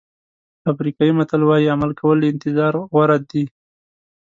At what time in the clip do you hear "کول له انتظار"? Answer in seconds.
1.99-2.73